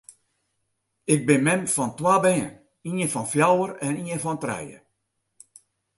Ik 1.13 1.21
bin 1.27 1.41
mem 1.45 1.63
fan 1.75 1.91
twa 1.97 2.15
bern, 2.25 2.51
ien 2.89 3.11
fan 3.13 3.29
fjouwer 3.31 3.71
en 3.87 3.93
ien 4.11 4.23
fan 4.23 4.41
trije. 4.43 4.77